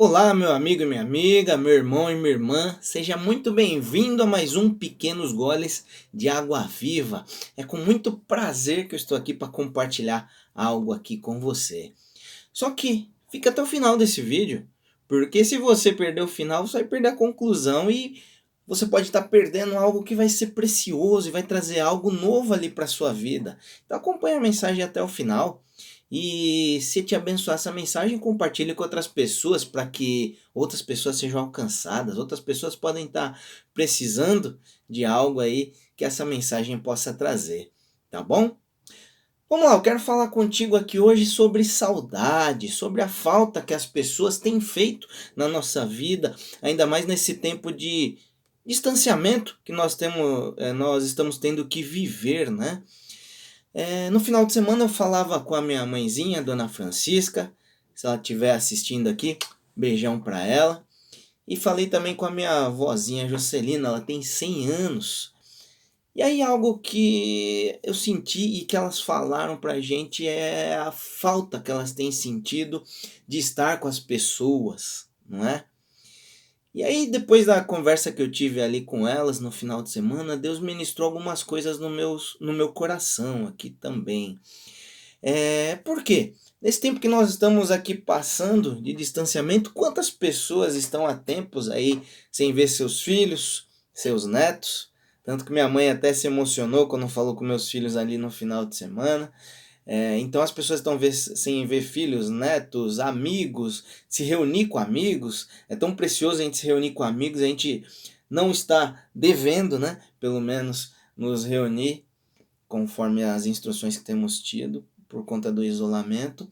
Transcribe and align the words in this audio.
Olá, 0.00 0.32
meu 0.32 0.52
amigo 0.52 0.84
e 0.84 0.86
minha 0.86 1.00
amiga, 1.00 1.56
meu 1.56 1.72
irmão 1.72 2.08
e 2.08 2.14
minha 2.14 2.30
irmã, 2.30 2.78
seja 2.80 3.16
muito 3.16 3.52
bem-vindo 3.52 4.22
a 4.22 4.26
mais 4.26 4.54
um 4.54 4.72
Pequenos 4.72 5.32
Goles 5.32 5.84
de 6.14 6.28
Água 6.28 6.62
Viva. 6.68 7.26
É 7.56 7.64
com 7.64 7.78
muito 7.78 8.12
prazer 8.12 8.86
que 8.86 8.94
eu 8.94 8.96
estou 8.96 9.18
aqui 9.18 9.34
para 9.34 9.48
compartilhar 9.48 10.30
algo 10.54 10.92
aqui 10.92 11.16
com 11.16 11.40
você. 11.40 11.90
Só 12.52 12.70
que 12.70 13.10
fica 13.28 13.50
até 13.50 13.60
o 13.60 13.66
final 13.66 13.96
desse 13.96 14.22
vídeo, 14.22 14.68
porque 15.08 15.44
se 15.44 15.58
você 15.58 15.92
perder 15.92 16.22
o 16.22 16.28
final, 16.28 16.64
você 16.64 16.78
vai 16.78 16.86
perder 16.86 17.08
a 17.08 17.16
conclusão 17.16 17.90
e 17.90 18.22
você 18.68 18.86
pode 18.86 19.06
estar 19.06 19.22
perdendo 19.22 19.76
algo 19.76 20.04
que 20.04 20.14
vai 20.14 20.28
ser 20.28 20.48
precioso 20.48 21.26
e 21.26 21.32
vai 21.32 21.42
trazer 21.42 21.80
algo 21.80 22.12
novo 22.12 22.54
ali 22.54 22.70
para 22.70 22.86
sua 22.86 23.12
vida. 23.12 23.58
Então 23.84 23.98
acompanhe 23.98 24.36
a 24.36 24.40
mensagem 24.40 24.84
até 24.84 25.02
o 25.02 25.08
final 25.08 25.60
e 26.10 26.80
se 26.80 27.02
te 27.02 27.14
abençoar 27.14 27.56
essa 27.56 27.70
mensagem, 27.70 28.18
compartilhe 28.18 28.74
com 28.74 28.82
outras 28.82 29.06
pessoas 29.06 29.64
para 29.64 29.86
que 29.86 30.38
outras 30.54 30.80
pessoas 30.80 31.18
sejam 31.18 31.40
alcançadas. 31.40 32.16
Outras 32.16 32.40
pessoas 32.40 32.74
podem 32.74 33.04
estar 33.04 33.38
precisando 33.74 34.58
de 34.88 35.04
algo 35.04 35.40
aí 35.40 35.72
que 35.96 36.04
essa 36.04 36.24
mensagem 36.24 36.78
possa 36.78 37.12
trazer, 37.12 37.70
tá 38.10 38.22
bom? 38.22 38.56
Vamos 39.50 39.66
lá, 39.66 39.74
eu 39.74 39.80
quero 39.80 39.98
falar 39.98 40.28
contigo 40.28 40.76
aqui 40.76 40.98
hoje 40.98 41.24
sobre 41.24 41.64
saudade, 41.64 42.68
sobre 42.68 43.00
a 43.00 43.08
falta 43.08 43.62
que 43.62 43.72
as 43.72 43.86
pessoas 43.86 44.38
têm 44.38 44.60
feito 44.60 45.08
na 45.34 45.48
nossa 45.48 45.86
vida, 45.86 46.36
ainda 46.60 46.86
mais 46.86 47.06
nesse 47.06 47.34
tempo 47.34 47.72
de 47.72 48.18
distanciamento 48.64 49.58
que 49.64 49.72
nós 49.72 49.94
temos, 49.94 50.54
eh, 50.58 50.74
nós 50.74 51.04
estamos 51.04 51.38
tendo 51.38 51.66
que 51.66 51.82
viver, 51.82 52.50
né? 52.50 52.82
É, 53.80 54.10
no 54.10 54.18
final 54.18 54.44
de 54.44 54.52
semana 54.52 54.86
eu 54.86 54.88
falava 54.88 55.38
com 55.38 55.54
a 55.54 55.62
minha 55.62 55.86
mãezinha, 55.86 56.42
Dona 56.42 56.68
Francisca, 56.68 57.54
se 57.94 58.08
ela 58.08 58.16
estiver 58.16 58.50
assistindo 58.50 59.06
aqui, 59.06 59.38
beijão 59.76 60.18
para 60.18 60.44
ela. 60.44 60.84
E 61.46 61.54
falei 61.54 61.86
também 61.86 62.12
com 62.12 62.24
a 62.24 62.30
minha 62.32 62.66
avózinha 62.66 63.28
Jocelina, 63.28 63.86
ela 63.86 64.00
tem 64.00 64.20
100 64.20 64.66
anos. 64.66 65.32
E 66.12 66.20
aí 66.20 66.42
algo 66.42 66.80
que 66.80 67.78
eu 67.84 67.94
senti 67.94 68.58
e 68.58 68.64
que 68.64 68.76
elas 68.76 69.00
falaram 69.00 69.56
pra 69.56 69.80
gente 69.80 70.26
é 70.26 70.74
a 70.76 70.90
falta 70.90 71.60
que 71.60 71.70
elas 71.70 71.92
têm 71.92 72.10
sentido 72.10 72.82
de 73.28 73.38
estar 73.38 73.78
com 73.78 73.86
as 73.86 74.00
pessoas, 74.00 75.06
não 75.24 75.46
é? 75.46 75.64
E 76.78 76.84
aí, 76.84 77.10
depois 77.10 77.46
da 77.46 77.60
conversa 77.60 78.12
que 78.12 78.22
eu 78.22 78.30
tive 78.30 78.62
ali 78.62 78.82
com 78.82 79.08
elas 79.08 79.40
no 79.40 79.50
final 79.50 79.82
de 79.82 79.90
semana, 79.90 80.36
Deus 80.36 80.60
ministrou 80.60 81.06
algumas 81.06 81.42
coisas 81.42 81.76
no 81.76 81.90
meu, 81.90 82.16
no 82.40 82.52
meu 82.52 82.68
coração 82.68 83.48
aqui 83.48 83.70
também. 83.70 84.38
É, 85.20 85.74
por 85.74 86.04
quê? 86.04 86.34
Nesse 86.62 86.80
tempo 86.80 87.00
que 87.00 87.08
nós 87.08 87.30
estamos 87.30 87.72
aqui 87.72 87.96
passando 87.96 88.80
de 88.80 88.92
distanciamento, 88.92 89.72
quantas 89.72 90.08
pessoas 90.08 90.76
estão 90.76 91.04
há 91.04 91.16
tempos 91.16 91.68
aí 91.68 92.00
sem 92.30 92.52
ver 92.52 92.68
seus 92.68 93.02
filhos, 93.02 93.66
seus 93.92 94.24
netos? 94.24 94.88
Tanto 95.24 95.44
que 95.44 95.50
minha 95.50 95.68
mãe 95.68 95.90
até 95.90 96.12
se 96.12 96.28
emocionou 96.28 96.86
quando 96.86 97.08
falou 97.08 97.34
com 97.34 97.44
meus 97.44 97.68
filhos 97.68 97.96
ali 97.96 98.16
no 98.16 98.30
final 98.30 98.64
de 98.64 98.76
semana. 98.76 99.32
É, 99.90 100.18
então 100.18 100.42
as 100.42 100.52
pessoas 100.52 100.80
estão 100.80 101.00
sem 101.10 101.66
ver 101.66 101.80
filhos, 101.80 102.28
netos, 102.28 103.00
amigos, 103.00 103.84
se 104.06 104.22
reunir 104.22 104.66
com 104.66 104.76
amigos. 104.76 105.48
É 105.66 105.74
tão 105.74 105.96
precioso 105.96 106.42
a 106.42 106.44
gente 106.44 106.58
se 106.58 106.66
reunir 106.66 106.90
com 106.90 107.02
amigos, 107.02 107.40
a 107.40 107.46
gente 107.46 107.82
não 108.28 108.50
está 108.50 109.08
devendo, 109.14 109.78
né? 109.78 109.98
Pelo 110.20 110.42
menos 110.42 110.92
nos 111.16 111.46
reunir 111.46 112.04
conforme 112.68 113.24
as 113.24 113.46
instruções 113.46 113.96
que 113.96 114.04
temos 114.04 114.42
tido 114.42 114.86
por 115.08 115.24
conta 115.24 115.50
do 115.50 115.64
isolamento. 115.64 116.46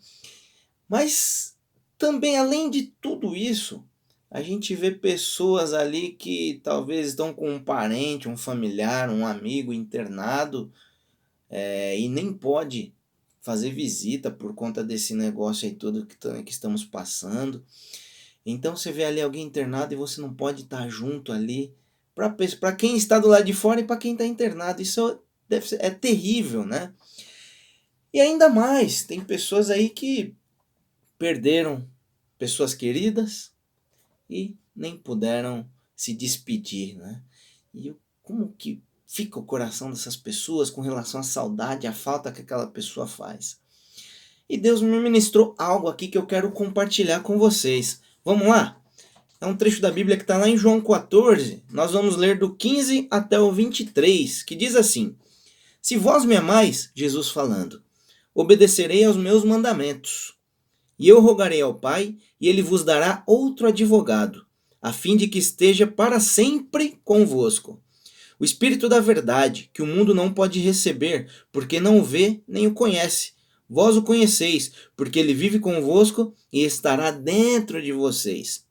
Mas 0.89 1.59
também 1.98 2.39
além 2.39 2.71
de 2.71 2.84
tudo 3.03 3.37
isso, 3.37 3.84
a 4.31 4.41
gente 4.41 4.75
vê 4.75 4.91
pessoas 4.91 5.75
ali 5.75 6.12
que 6.12 6.59
talvez 6.65 7.09
estão 7.09 7.34
com 7.34 7.50
um 7.50 7.62
parente, 7.62 8.31
um 8.31 8.37
familiar, 8.37 9.11
um 9.11 9.27
amigo 9.27 9.75
internado 9.75 10.72
é, 11.50 12.00
e 12.00 12.09
nem 12.09 12.32
pode 12.32 12.96
fazer 13.47 13.71
visita 13.71 14.29
por 14.29 14.57
conta 14.57 14.83
desse 14.83 15.15
negócio 15.15 15.69
aí 15.69 15.75
todo 15.77 16.05
que, 16.05 16.17
que 16.43 16.51
estamos 16.51 16.84
passando. 16.84 17.65
Então 18.45 18.77
você 18.77 18.91
vê 18.91 19.05
ali 19.05 19.23
alguém 19.23 19.47
internado 19.47 19.95
e 19.95 19.97
você 19.97 20.21
não 20.21 20.34
pode 20.34 20.62
estar 20.62 20.89
junto 20.89 21.31
ali. 21.31 21.73
Para 22.12 22.75
quem 22.75 22.97
está 22.97 23.21
do 23.21 23.29
lado 23.29 23.45
de 23.45 23.53
fora 23.53 23.81
e 23.81 23.85
para 23.85 23.99
quem 23.99 24.15
está 24.15 24.27
internado. 24.27 24.83
Isso 24.83 25.21
deve 25.49 25.69
ser, 25.69 25.79
é 25.81 25.91
terrível, 25.91 26.67
né? 26.67 26.93
E 28.12 28.21
ainda 28.21 28.49
mais, 28.49 29.05
tem 29.05 29.21
pessoas 29.21 29.71
aí 29.71 29.91
que 29.91 30.35
perderam 31.17 31.89
pessoas 32.37 32.75
queridas 32.75 33.53
e 34.29 34.56
nem 34.75 34.99
puderam 34.99 35.71
se 35.95 36.12
despedir, 36.12 36.97
né? 36.97 37.23
E 37.73 37.95
como 38.25 38.53
que 38.59 38.83
fica 39.06 39.39
o 39.39 39.44
coração 39.44 39.91
dessas 39.91 40.17
pessoas 40.17 40.69
com 40.69 40.81
relação 40.81 41.21
à 41.21 41.22
saudade, 41.22 41.87
à 41.87 41.93
falta 41.93 42.33
que 42.33 42.43
aquela 42.43 42.67
pessoa 42.67 43.06
faz. 43.06 43.59
E 44.49 44.59
Deus 44.59 44.81
me 44.81 44.99
ministrou 44.99 45.55
algo 45.59 45.89
aqui 45.89 46.09
que 46.09 46.19
eu 46.19 46.27
quero 46.27 46.50
compartilhar 46.50 47.21
com 47.21 47.39
vocês. 47.39 48.00
Vamos 48.25 48.49
lá? 48.49 48.81
É 49.41 49.47
um 49.47 49.56
trecho 49.56 49.81
da 49.81 49.91
Bíblia 49.91 50.17
que 50.17 50.22
está 50.22 50.37
lá 50.37 50.49
em 50.49 50.56
João 50.56 50.81
14. 50.81 51.62
Nós 51.71 51.93
vamos 51.93 52.17
ler 52.17 52.39
do 52.39 52.55
15 52.55 53.06
até 53.11 53.39
o 53.39 53.53
23, 53.53 54.43
que 54.43 54.55
diz 54.55 54.75
assim: 54.75 55.17
Se 55.81 55.97
vós 55.97 56.25
me 56.25 56.37
amais, 56.37 56.91
Jesus 56.94 57.31
falando, 57.31 57.83
obedecerei 58.34 59.05
aos 59.05 59.17
meus 59.17 59.44
mandamentos. 59.44 60.34
E 60.99 61.09
eu 61.09 61.21
rogarei 61.21 61.61
ao 61.61 61.75
Pai, 61.75 62.17
e 62.41 62.49
ele 62.49 62.62
vos 62.62 62.83
dará 62.83 63.23
outro 63.27 63.67
advogado, 63.67 64.47
a 64.81 64.93
fim 64.93 65.17
de 65.17 65.28
que 65.28 65.38
esteja 65.38 65.87
para 65.87 66.19
sempre 66.19 66.99
convosco 67.05 67.83
o 68.39 68.45
Espírito 68.45 68.89
da 68.89 69.01
Verdade, 69.01 69.71
que 69.73 69.83
o 69.83 69.87
mundo 69.87 70.15
não 70.15 70.33
pode 70.33 70.61
receber, 70.61 71.29
porque 71.51 71.81
não 71.81 71.99
o 71.99 72.05
vê 72.05 72.41
nem 72.47 72.67
o 72.67 72.75
conhece. 72.75 73.33
Vós 73.69 73.97
o 73.97 74.03
conheceis, 74.03 74.73
porque 74.97 75.19
ele 75.19 75.35
vive 75.35 75.59
convosco 75.59 76.35
e 76.53 76.63
estará 76.63 77.11
dentro 77.11 77.83
de 77.83 77.93
vocês. 77.93 78.65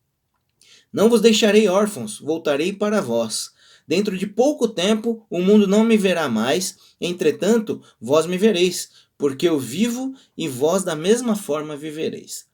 Não 0.93 1.09
vos 1.09 1.19
deixarei 1.19 1.67
órfãos, 1.67 2.19
voltarei 2.19 2.71
para 2.71 3.01
vós. 3.01 3.51
Dentro 3.87 4.17
de 4.17 4.25
pouco 4.25 4.67
tempo 4.67 5.25
o 5.29 5.41
mundo 5.41 5.67
não 5.67 5.83
me 5.83 5.97
verá 5.97 6.29
mais, 6.29 6.77
entretanto 6.99 7.81
vós 7.99 8.25
me 8.25 8.37
vereis, 8.37 8.89
porque 9.17 9.47
eu 9.47 9.59
vivo 9.59 10.13
e 10.37 10.47
vós 10.47 10.83
da 10.83 10.95
mesma 10.95 11.35
forma 11.35 11.75
vivereis. 11.75 12.45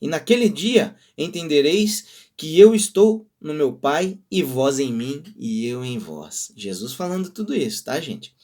E 0.00 0.08
naquele 0.08 0.48
dia 0.48 0.96
entendereis 1.16 2.06
que 2.36 2.58
eu 2.58 2.74
estou 2.74 3.28
no 3.40 3.52
meu 3.52 3.72
Pai 3.72 4.18
e 4.30 4.42
vós 4.42 4.78
em 4.78 4.92
mim 4.92 5.22
e 5.36 5.66
eu 5.66 5.84
em 5.84 5.98
vós. 5.98 6.52
Jesus 6.56 6.94
falando 6.94 7.30
tudo 7.30 7.54
isso, 7.54 7.84
tá, 7.84 8.00
gente? 8.00 8.34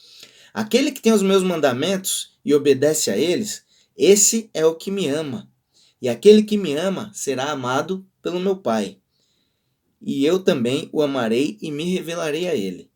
Aquele 0.53 0.91
que 0.91 1.01
tem 1.01 1.13
os 1.13 1.21
meus 1.21 1.43
mandamentos 1.43 2.37
e 2.43 2.53
obedece 2.53 3.09
a 3.09 3.17
eles, 3.17 3.63
esse 3.95 4.49
é 4.53 4.65
o 4.65 4.75
que 4.75 4.91
me 4.91 5.07
ama. 5.07 5.51
E 6.01 6.07
aquele 6.07 6.43
que 6.43 6.57
me 6.57 6.73
ama 6.75 7.11
será 7.13 7.51
amado 7.51 8.05
pelo 8.21 8.39
meu 8.39 8.57
Pai. 8.57 8.99
E 10.01 10.25
eu 10.25 10.39
também 10.39 10.89
o 10.91 11.01
amarei 11.01 11.57
e 11.61 11.71
me 11.71 11.85
revelarei 11.85 12.47
a 12.47 12.55
ele. 12.55 12.89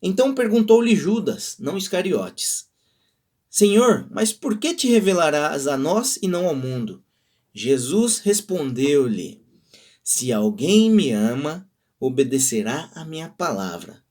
Então 0.00 0.34
perguntou-lhe 0.34 0.94
Judas, 0.94 1.56
não 1.58 1.76
Iscariotes: 1.76 2.68
Senhor, 3.50 4.06
mas 4.10 4.32
por 4.32 4.58
que 4.58 4.74
te 4.74 4.88
revelarás 4.88 5.66
a 5.66 5.76
nós 5.76 6.18
e 6.22 6.28
não 6.28 6.46
ao 6.46 6.54
mundo? 6.54 7.02
Jesus 7.58 8.18
respondeu-lhe: 8.18 9.42
se 10.04 10.30
alguém 10.30 10.90
me 10.90 11.10
ama, 11.10 11.66
obedecerá 11.98 12.90
a 12.94 13.02
minha 13.02 13.30
palavra, 13.30 14.04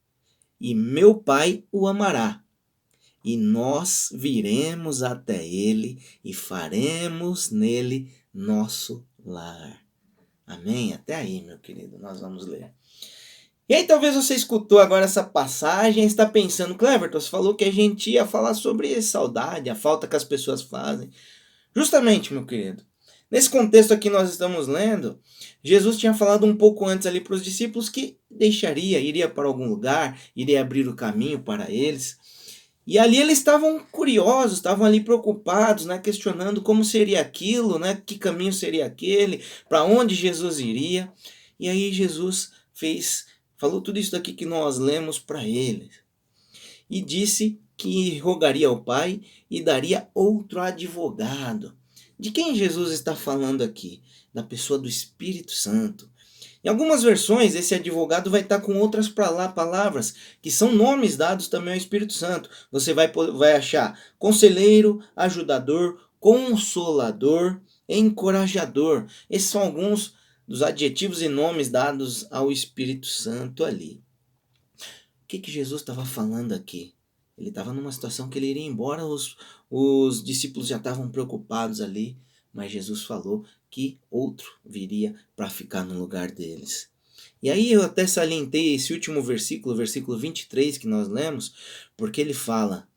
e 0.60 0.74
meu 0.74 1.14
Pai 1.14 1.64
o 1.72 1.86
amará. 1.86 2.44
E 3.24 3.38
nós 3.38 4.10
viremos 4.12 5.04
até 5.04 5.46
ele 5.46 6.02
e 6.24 6.34
faremos 6.34 7.52
nele 7.52 8.12
nosso 8.34 9.06
lar. 9.24 9.80
Amém? 10.48 10.96
Até 10.96 11.14
aí, 11.14 11.44
meu 11.44 11.60
querido, 11.60 12.00
nós 12.00 12.20
vamos 12.20 12.48
ler. 12.48 12.74
E 13.70 13.76
aí, 13.76 13.84
talvez 13.84 14.16
você 14.16 14.34
escutou 14.34 14.80
agora 14.80 15.06
essa 15.06 15.24
passagem 15.24 16.04
e 16.04 16.08
está 16.08 16.26
pensando, 16.26 16.74
Cleverton, 16.74 17.20
você 17.20 17.30
falou 17.30 17.54
que 17.54 17.66
a 17.66 17.72
gente 17.72 18.10
ia 18.10 18.26
falar 18.26 18.56
sobre 18.56 19.00
saudade, 19.04 19.70
a 19.70 19.76
falta 19.76 20.08
que 20.08 20.16
as 20.16 20.24
pessoas 20.24 20.64
fazem. 20.64 21.12
Justamente, 21.76 22.34
meu 22.34 22.44
querido. 22.44 22.84
Nesse 23.30 23.50
contexto 23.50 23.94
aqui 23.94 24.10
nós 24.10 24.30
estamos 24.30 24.68
lendo, 24.68 25.20
Jesus 25.64 25.98
tinha 25.98 26.14
falado 26.14 26.46
um 26.46 26.56
pouco 26.56 26.86
antes 26.86 27.08
ali 27.08 27.20
para 27.20 27.34
os 27.34 27.44
discípulos 27.44 27.90
que 27.90 28.18
deixaria, 28.30 29.00
iria 29.00 29.28
para 29.28 29.48
algum 29.48 29.68
lugar, 29.68 30.20
iria 30.36 30.62
abrir 30.62 30.88
o 30.88 30.96
caminho 30.96 31.40
para 31.40 31.70
eles. 31.72 32.18
E 32.86 33.00
ali 33.00 33.18
eles 33.18 33.40
estavam 33.40 33.80
curiosos, 33.92 34.58
estavam 34.58 34.86
ali 34.86 35.02
preocupados, 35.02 35.86
né, 35.86 35.98
questionando 35.98 36.62
como 36.62 36.86
seria 36.86 37.20
aquilo, 37.20 37.80
né, 37.80 38.00
que 38.06 38.16
caminho 38.16 38.54
seria 38.54 38.86
aquele, 38.86 39.44
para 39.68 39.84
onde 39.84 40.14
Jesus 40.14 40.60
iria. 40.60 41.12
E 41.60 41.68
aí 41.68 41.92
Jesus 41.92 42.52
fez, 42.76 43.26
falou 43.58 43.82
tudo 43.82 43.98
isso 43.98 44.12
daqui 44.12 44.34
que 44.34 44.46
nós 44.46 44.78
lemos 44.78 45.18
para 45.18 45.44
eles. 45.44 45.90
E 46.88 47.02
disse 47.02 47.60
que 47.76 48.20
rogaria 48.20 48.68
ao 48.68 48.84
Pai 48.84 49.22
e 49.50 49.64
daria 49.64 50.08
outro 50.14 50.60
advogado 50.60 51.76
De 52.18 52.32
quem 52.32 52.56
Jesus 52.56 52.92
está 52.92 53.16
falando 53.16 53.64
aqui? 53.64 54.02
Da 54.34 54.42
pessoa 54.42 54.80
do 54.80 54.88
Espírito 54.88 55.52
Santo. 55.52 56.10
Em 56.64 56.68
algumas 56.68 57.04
versões, 57.04 57.54
esse 57.54 57.76
advogado 57.76 58.32
vai 58.32 58.42
estar 58.42 58.60
com 58.60 58.80
outras 58.80 59.08
palavras, 59.08 60.16
que 60.42 60.50
são 60.50 60.72
nomes 60.72 61.16
dados 61.16 61.48
também 61.48 61.74
ao 61.74 61.78
Espírito 61.78 62.14
Santo. 62.14 62.50
Você 62.72 62.92
vai, 62.92 63.12
vai 63.12 63.54
achar 63.54 64.00
conselheiro, 64.18 65.00
ajudador, 65.16 66.10
consolador, 66.20 67.62
encorajador. 67.88 69.06
Esses 69.30 69.50
são 69.50 69.62
alguns 69.62 70.16
dos 70.48 70.64
adjetivos 70.64 71.22
e 71.22 71.30
nomes 71.30 71.70
dados 71.70 72.26
ao 72.32 72.52
Espírito 72.52 73.06
Santo 73.06 73.64
ali. 73.64 74.02
O 75.24 75.28
que, 75.28 75.38
que 75.38 75.52
Jesus 75.52 75.82
estava 75.82 76.04
falando 76.04 76.54
aqui? 76.54 76.95
Ele 77.38 77.50
estava 77.50 77.74
numa 77.74 77.92
situação 77.92 78.30
que 78.30 78.40
ele 78.40 78.48
iria 78.48 78.66
embora, 78.66 79.06
os, 79.06 79.36
os 79.70 80.24
discípulos 80.24 80.68
já 80.68 80.78
estavam 80.78 81.10
preocupados 81.10 81.82
ali, 81.82 82.18
mas 82.54 82.72
Jesus 82.72 83.04
falou 83.04 83.46
que 83.70 84.00
outro 84.10 84.48
viria 84.66 85.16
para 85.36 85.50
ficar 85.50 85.84
no 85.84 86.00
lugar 86.00 86.32
deles. 86.32 86.90
E 87.44 87.50
aí 87.50 87.72
eu 87.72 87.84
até 87.84 88.08
salientei 88.08 88.74
esse 88.74 88.94
último 88.94 89.22
versículo, 89.22 89.76
versículo 89.76 90.18
23 90.18 90.78
que 90.78 90.88
nós 90.88 91.08
lemos, 91.08 91.54
porque 91.98 92.22
ele 92.22 92.34
fala 92.34 92.88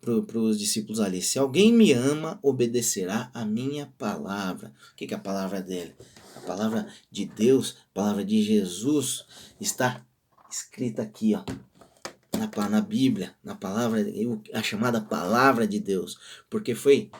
para 0.00 0.38
os 0.38 0.58
discípulos 0.58 1.00
ali: 1.00 1.20
Se 1.20 1.38
alguém 1.38 1.72
me 1.72 1.92
ama, 1.92 2.38
obedecerá 2.42 3.30
a 3.34 3.44
minha 3.44 3.92
palavra. 3.98 4.72
O 4.92 4.96
que, 4.96 5.06
que 5.06 5.14
é 5.14 5.16
a 5.16 5.20
palavra 5.20 5.60
dele? 5.60 5.94
A 6.36 6.40
palavra 6.40 6.88
de 7.10 7.26
Deus, 7.26 7.76
a 7.90 7.94
palavra 7.94 8.24
de 8.24 8.42
Jesus, 8.42 9.26
está 9.60 10.04
escrita 10.50 11.02
aqui, 11.02 11.34
ó, 11.34 11.44
na, 12.40 12.68
na 12.68 12.80
Bíblia, 12.80 13.34
na 13.44 13.54
palavra, 13.54 14.04
a 14.52 14.62
chamada 14.62 15.00
palavra 15.00 15.66
de 15.66 15.78
Deus, 15.78 16.18
porque 16.48 16.74
foi 16.74 17.10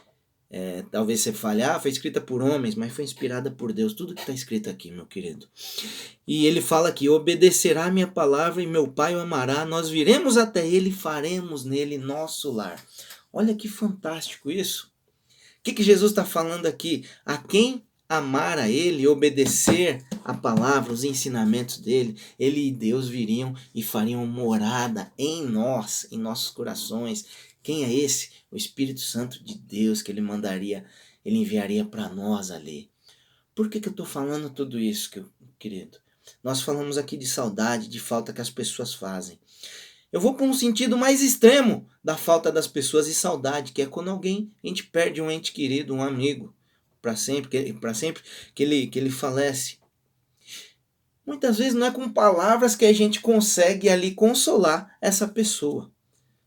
é, 0.53 0.83
talvez 0.91 1.21
você 1.21 1.33
fale, 1.33 1.63
ah, 1.63 1.79
foi 1.79 1.93
escrita 1.93 2.21
por 2.21 2.43
homens, 2.43 2.75
mas 2.75 2.93
foi 2.93 3.05
inspirada 3.05 3.53
por 3.53 3.73
Deus. 3.73 3.95
Tudo 3.95 4.15
que 4.15 4.21
está 4.21 4.33
escrito 4.33 4.69
aqui, 4.69 4.91
meu 4.91 5.07
querido. 5.07 5.47
E 6.27 6.45
ele 6.45 6.61
fala 6.61 6.91
que 6.91 7.09
obedecerá 7.09 7.85
a 7.85 7.91
minha 7.91 8.09
palavra 8.09 8.61
e 8.61 8.67
meu 8.67 8.89
Pai 8.89 9.15
o 9.15 9.21
amará. 9.21 9.65
Nós 9.65 9.89
viremos 9.89 10.37
até 10.37 10.67
ele 10.67 10.89
e 10.89 10.93
faremos 10.93 11.65
nele 11.65 11.97
nosso 11.99 12.51
lar. 12.51 12.85
Olha 13.33 13.55
que 13.55 13.69
fantástico 13.69 14.51
isso. 14.51 14.91
O 15.61 15.63
que, 15.63 15.73
que 15.73 15.85
Jesus 15.85 16.11
está 16.11 16.25
falando 16.25 16.67
aqui? 16.67 17.07
A 17.25 17.37
quem 17.37 17.87
amar 18.11 18.59
a 18.59 18.69
ele, 18.69 19.07
obedecer 19.07 20.05
a 20.23 20.35
palavra, 20.35 20.93
os 20.93 21.05
ensinamentos 21.05 21.79
dele, 21.79 22.17
ele 22.39 22.69
e 22.69 22.73
Deus 22.73 23.09
viriam 23.09 23.55
e 23.75 23.83
fariam 23.83 24.27
morada 24.27 25.11
em 25.17 25.47
nós, 25.47 26.07
em 26.11 26.19
nossos 26.19 26.51
corações. 26.51 27.25
Quem 27.62 27.85
é 27.85 27.95
esse? 27.95 28.41
o 28.51 28.57
Espírito 28.57 29.01
Santo 29.01 29.43
de 29.43 29.57
Deus 29.57 30.03
que 30.03 30.11
ele 30.11 30.21
mandaria, 30.21 30.85
ele 31.25 31.39
enviaria 31.39 31.85
para 31.85 32.09
nós 32.09 32.51
ali. 32.51 32.91
Por 33.55 33.69
que, 33.69 33.81
que 33.81 33.89
eu 33.89 33.93
estou 33.93 34.07
falando 34.07 34.51
tudo 34.51 34.79
isso, 34.79 35.11
querido? 35.59 35.99
Nós 36.43 36.62
falamos 36.62 36.99
aqui 36.99 37.17
de 37.17 37.27
saudade, 37.27 37.89
de 37.89 38.01
falta 38.01 38.33
que 38.33 38.41
as 38.41 38.51
pessoas 38.51 38.95
fazem. 38.95 39.39
Eu 40.12 40.21
vou 40.21 40.35
para 40.35 40.47
um 40.47 40.55
sentido 40.55 40.97
mais 40.97 41.23
extremo 41.23 41.87
da 42.03 42.17
falta 42.17 42.51
das 42.51 42.67
pessoas 42.67 43.07
e 43.07 43.15
saudade, 43.15 43.73
que 43.73 43.83
é 43.83 43.87
quando 43.87 44.11
alguém 44.11 44.53
a 44.62 44.67
gente 44.67 44.85
perde 44.85 45.21
um 45.21 45.31
ente 45.31 45.53
querido, 45.53 45.95
um 45.95 46.03
amigo, 46.03 46.53
para 47.00 47.17
sempre, 47.17 47.73
para 47.75 47.94
sempre 47.94 48.23
que 48.55 48.62
ele 48.62 48.87
que 48.87 48.99
ele 48.99 49.11
falece. 49.11 49.79
Muitas 51.26 51.58
vezes 51.58 51.75
não 51.75 51.87
é 51.87 51.91
com 51.91 52.08
palavras 52.11 52.75
que 52.75 52.85
a 52.85 52.93
gente 52.93 53.20
consegue 53.20 53.88
ali 53.88 54.14
consolar 54.14 54.97
essa 55.00 55.29
pessoa. 55.29 55.93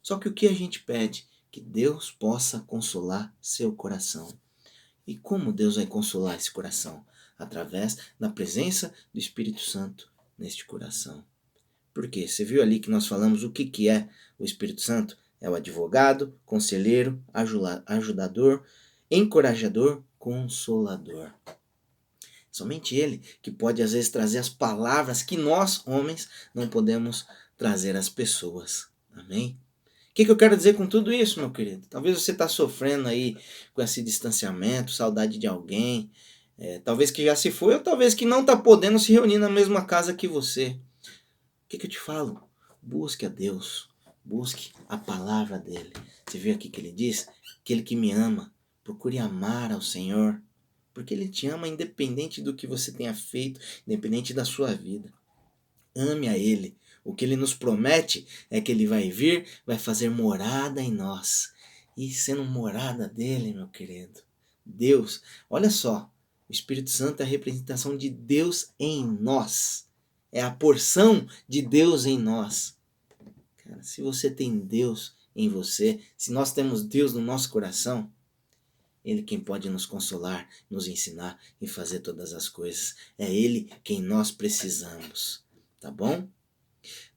Só 0.01 0.17
que 0.17 0.27
o 0.27 0.33
que 0.33 0.47
a 0.47 0.53
gente 0.53 0.81
pede? 0.81 1.27
que 1.53 1.61
Deus 1.61 2.09
possa 2.09 2.61
consolar 2.61 3.31
seu 3.39 3.73
coração. 3.73 4.27
E 5.05 5.15
como 5.15 5.53
Deus 5.53 5.75
vai 5.75 5.85
consolar 5.85 6.35
esse 6.35 6.51
coração? 6.51 7.05
Através 7.37 7.95
da 8.19 8.27
presença 8.27 8.91
do 9.13 9.19
Espírito 9.19 9.61
Santo 9.61 10.11
neste 10.35 10.65
coração. 10.65 11.23
Porque 11.93 12.27
você 12.27 12.43
viu 12.43 12.63
ali 12.63 12.79
que 12.79 12.89
nós 12.89 13.05
falamos 13.05 13.43
o 13.43 13.51
que, 13.51 13.65
que 13.65 13.87
é 13.87 14.09
o 14.39 14.43
Espírito 14.43 14.81
Santo? 14.81 15.15
É 15.39 15.47
o 15.47 15.53
advogado, 15.53 16.33
conselheiro, 16.43 17.23
ajudador, 17.85 18.63
encorajador, 19.11 20.03
consolador. 20.23 21.33
Somente 22.49 22.95
Ele 22.95 23.21
que 23.41 23.51
pode 23.51 23.83
às 23.83 23.91
vezes 23.91 24.09
trazer 24.09 24.37
as 24.37 24.47
palavras 24.47 25.21
que 25.21 25.35
nós, 25.35 25.85
homens, 25.85 26.29
não 26.55 26.69
podemos 26.69 27.25
trazer 27.57 27.97
às 27.97 28.07
pessoas. 28.07 28.87
Amém? 29.13 29.59
O 30.11 30.13
que, 30.13 30.23
que 30.23 30.31
eu 30.31 30.37
quero 30.37 30.55
dizer 30.55 30.77
com 30.77 30.87
tudo 30.87 31.11
isso, 31.11 31.41
meu 31.41 31.51
querido? 31.51 31.85
Talvez 31.89 32.17
você 32.17 32.31
está 32.31 32.47
sofrendo 32.47 33.09
aí 33.09 33.35
com 33.73 33.81
esse 33.81 34.01
distanciamento, 34.01 34.93
saudade 34.93 35.37
de 35.37 35.45
alguém, 35.45 36.09
é, 36.57 36.79
talvez 36.79 37.11
que 37.11 37.25
já 37.25 37.35
se 37.35 37.51
foi, 37.51 37.73
ou 37.73 37.81
talvez 37.81 38.13
que 38.13 38.25
não 38.25 38.41
está 38.41 38.55
podendo 38.55 38.99
se 38.99 39.11
reunir 39.11 39.39
na 39.39 39.49
mesma 39.49 39.83
casa 39.83 40.13
que 40.13 40.27
você. 40.27 40.79
O 41.05 41.67
que, 41.67 41.77
que 41.77 41.85
eu 41.85 41.91
te 41.91 41.99
falo? 41.99 42.41
Busque 42.81 43.25
a 43.25 43.29
Deus, 43.29 43.89
busque 44.23 44.71
a 44.87 44.97
palavra 44.97 45.59
dele. 45.59 45.91
Você 46.25 46.37
viu 46.37 46.55
aqui 46.55 46.69
que 46.69 46.79
ele 46.79 46.93
diz? 46.93 47.27
Aquele 47.59 47.81
que 47.81 47.95
me 47.95 48.13
ama, 48.13 48.53
procure 48.83 49.17
amar 49.17 49.71
ao 49.71 49.81
Senhor, 49.81 50.41
porque 50.93 51.13
ele 51.13 51.27
te 51.27 51.47
ama 51.47 51.67
independente 51.67 52.41
do 52.41 52.53
que 52.53 52.67
você 52.67 52.91
tenha 52.91 53.13
feito, 53.13 53.59
independente 53.87 54.33
da 54.33 54.45
sua 54.45 54.73
vida. 54.73 55.11
Ame 55.95 56.27
a 56.27 56.37
ele, 56.37 56.75
o 57.03 57.13
que 57.13 57.25
ele 57.25 57.35
nos 57.35 57.53
promete 57.53 58.25
é 58.49 58.61
que 58.61 58.71
ele 58.71 58.87
vai 58.87 59.09
vir, 59.09 59.45
vai 59.65 59.77
fazer 59.77 60.09
morada 60.09 60.81
em 60.81 60.91
nós. 60.91 61.51
E 61.97 62.11
sendo 62.11 62.43
morada 62.43 63.07
dele, 63.07 63.53
meu 63.53 63.67
querido, 63.67 64.21
Deus, 64.65 65.21
olha 65.49 65.69
só, 65.69 66.11
o 66.47 66.51
Espírito 66.51 66.89
Santo 66.89 67.21
é 67.21 67.23
a 67.23 67.27
representação 67.27 67.97
de 67.97 68.09
Deus 68.09 68.73
em 68.79 69.05
nós. 69.05 69.87
É 70.31 70.41
a 70.41 70.51
porção 70.51 71.27
de 71.47 71.61
Deus 71.61 72.05
em 72.05 72.17
nós. 72.17 72.75
Cara, 73.57 73.83
se 73.83 74.01
você 74.01 74.29
tem 74.29 74.57
Deus 74.59 75.15
em 75.35 75.47
você, 75.49 75.99
se 76.17 76.31
nós 76.31 76.53
temos 76.53 76.83
Deus 76.83 77.13
no 77.13 77.21
nosso 77.21 77.49
coração, 77.49 78.11
ele 79.03 79.21
quem 79.21 79.39
pode 79.39 79.69
nos 79.69 79.85
consolar, 79.85 80.47
nos 80.69 80.87
ensinar 80.87 81.37
e 81.61 81.67
fazer 81.67 81.99
todas 81.99 82.33
as 82.33 82.47
coisas. 82.47 82.95
É 83.17 83.31
Ele 83.31 83.69
quem 83.83 84.01
nós 84.01 84.31
precisamos. 84.31 85.43
Tá 85.79 85.91
bom? 85.91 86.27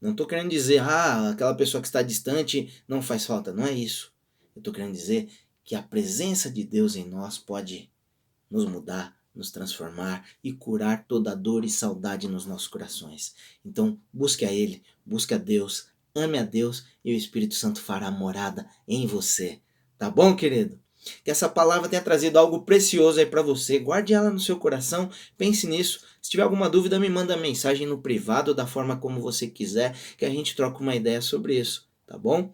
Não 0.00 0.10
estou 0.10 0.26
querendo 0.26 0.50
dizer, 0.50 0.80
ah, 0.80 1.30
aquela 1.30 1.54
pessoa 1.54 1.80
que 1.80 1.86
está 1.86 2.02
distante 2.02 2.82
não 2.88 3.00
faz 3.00 3.24
falta. 3.24 3.52
Não 3.52 3.64
é 3.64 3.72
isso. 3.72 4.12
Eu 4.54 4.60
estou 4.60 4.72
querendo 4.72 4.94
dizer 4.94 5.30
que 5.64 5.74
a 5.74 5.82
presença 5.82 6.50
de 6.50 6.64
Deus 6.64 6.96
em 6.96 7.08
nós 7.08 7.38
pode 7.38 7.90
nos 8.50 8.64
mudar, 8.64 9.16
nos 9.34 9.50
transformar 9.50 10.28
e 10.42 10.52
curar 10.52 11.06
toda 11.06 11.36
dor 11.36 11.64
e 11.64 11.70
saudade 11.70 12.28
nos 12.28 12.46
nossos 12.46 12.68
corações. 12.68 13.34
Então, 13.64 14.00
busque 14.12 14.44
a 14.44 14.52
Ele, 14.52 14.82
busque 15.04 15.34
a 15.34 15.38
Deus, 15.38 15.88
ame 16.14 16.38
a 16.38 16.44
Deus 16.44 16.84
e 17.04 17.12
o 17.12 17.16
Espírito 17.16 17.54
Santo 17.54 17.80
fará 17.80 18.10
morada 18.10 18.68
em 18.88 19.06
você. 19.06 19.60
Tá 19.98 20.10
bom, 20.10 20.34
querido? 20.34 20.80
Que 21.24 21.30
essa 21.30 21.48
palavra 21.48 21.88
tenha 21.88 22.02
trazido 22.02 22.38
algo 22.38 22.62
precioso 22.62 23.18
aí 23.18 23.26
para 23.26 23.42
você. 23.42 23.78
Guarde 23.78 24.14
ela 24.14 24.30
no 24.30 24.40
seu 24.40 24.56
coração, 24.56 25.10
pense 25.36 25.66
nisso. 25.66 26.00
Se 26.20 26.30
tiver 26.30 26.42
alguma 26.42 26.68
dúvida, 26.68 26.98
me 26.98 27.08
manda 27.08 27.36
mensagem 27.36 27.86
no 27.86 27.98
privado, 27.98 28.54
da 28.54 28.66
forma 28.66 28.96
como 28.96 29.20
você 29.20 29.46
quiser, 29.46 29.96
que 30.18 30.24
a 30.24 30.30
gente 30.30 30.56
troca 30.56 30.80
uma 30.80 30.94
ideia 30.94 31.20
sobre 31.20 31.58
isso, 31.58 31.88
tá 32.06 32.18
bom? 32.18 32.52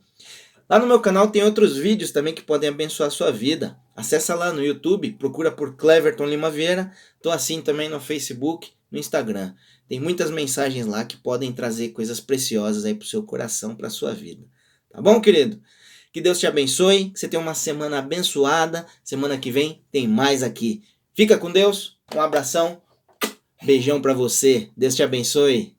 Lá 0.69 0.79
no 0.79 0.87
meu 0.87 1.01
canal 1.01 1.31
tem 1.31 1.43
outros 1.43 1.77
vídeos 1.77 2.11
também 2.11 2.35
que 2.35 2.43
podem 2.43 2.69
abençoar 2.69 3.09
a 3.09 3.11
sua 3.11 3.31
vida. 3.31 3.79
Acesse 3.95 4.33
lá 4.33 4.53
no 4.53 4.65
YouTube, 4.65 5.13
procura 5.13 5.53
por 5.53 5.77
Cleverton 5.77 6.25
Lima 6.25 6.51
Vieira. 6.51 6.93
Tô 7.21 7.31
assim 7.31 7.61
também 7.61 7.89
no 7.89 8.01
Facebook, 8.01 8.71
no 8.91 8.99
Instagram. 8.99 9.55
Tem 9.87 10.01
muitas 10.01 10.31
mensagens 10.31 10.87
lá 10.87 11.05
que 11.05 11.17
podem 11.19 11.53
trazer 11.53 11.91
coisas 11.91 12.21
preciosas 12.21 12.87
aí 12.87 12.95
pro 12.95 13.07
seu 13.07 13.23
coração, 13.23 13.75
pra 13.75 13.91
sua 13.91 14.15
vida. 14.15 14.47
Tá 14.91 15.01
bom, 15.03 15.21
querido? 15.21 15.61
Que 16.13 16.21
Deus 16.21 16.39
te 16.39 16.47
abençoe, 16.47 17.11
que 17.11 17.19
você 17.19 17.27
tenha 17.27 17.41
uma 17.41 17.55
semana 17.55 17.99
abençoada. 17.99 18.87
Semana 19.03 19.39
que 19.39 19.51
vem 19.51 19.83
tem 19.91 20.07
mais 20.07 20.43
aqui. 20.43 20.83
Fica 21.15 21.39
com 21.39 21.51
Deus. 21.51 21.99
Um 22.15 22.21
abração. 22.21 22.81
Beijão 23.63 24.01
para 24.01 24.13
você. 24.13 24.69
Deus 24.77 24.95
te 24.95 25.03
abençoe. 25.03 25.75